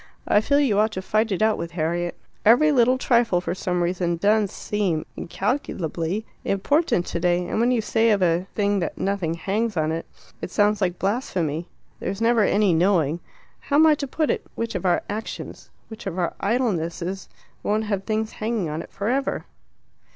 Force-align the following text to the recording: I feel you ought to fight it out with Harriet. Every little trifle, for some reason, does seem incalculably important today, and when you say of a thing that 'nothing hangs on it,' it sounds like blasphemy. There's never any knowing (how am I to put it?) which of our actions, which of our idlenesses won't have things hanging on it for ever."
I 0.27 0.41
feel 0.41 0.59
you 0.59 0.79
ought 0.79 0.93
to 0.93 1.01
fight 1.03 1.31
it 1.31 1.43
out 1.43 1.59
with 1.59 1.73
Harriet. 1.73 2.17
Every 2.43 2.71
little 2.71 2.97
trifle, 2.97 3.39
for 3.39 3.53
some 3.53 3.83
reason, 3.83 4.17
does 4.17 4.49
seem 4.51 5.05
incalculably 5.15 6.25
important 6.43 7.05
today, 7.05 7.45
and 7.45 7.59
when 7.59 7.69
you 7.69 7.81
say 7.81 8.09
of 8.09 8.23
a 8.23 8.47
thing 8.55 8.79
that 8.79 8.97
'nothing 8.97 9.35
hangs 9.35 9.77
on 9.77 9.91
it,' 9.91 10.07
it 10.41 10.49
sounds 10.49 10.81
like 10.81 10.97
blasphemy. 10.97 11.67
There's 11.99 12.19
never 12.19 12.41
any 12.43 12.73
knowing 12.73 13.19
(how 13.59 13.75
am 13.75 13.85
I 13.85 13.93
to 13.93 14.07
put 14.07 14.31
it?) 14.31 14.43
which 14.55 14.73
of 14.73 14.87
our 14.87 15.03
actions, 15.07 15.69
which 15.87 16.07
of 16.07 16.17
our 16.17 16.33
idlenesses 16.39 17.29
won't 17.61 17.83
have 17.83 18.03
things 18.03 18.31
hanging 18.31 18.69
on 18.69 18.81
it 18.81 18.91
for 18.91 19.07
ever." 19.07 19.45